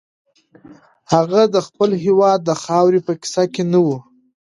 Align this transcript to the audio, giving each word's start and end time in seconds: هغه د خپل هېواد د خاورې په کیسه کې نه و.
هغه 1.13 1.41
د 1.53 1.55
خپل 1.67 1.89
هېواد 2.03 2.39
د 2.45 2.49
خاورې 2.63 2.99
په 3.07 3.13
کیسه 3.21 3.43
کې 3.53 3.63
نه 3.71 3.79
و. 3.85 3.87